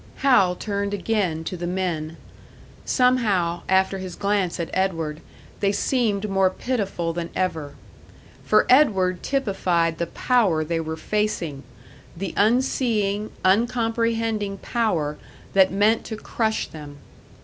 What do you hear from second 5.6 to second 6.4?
seemed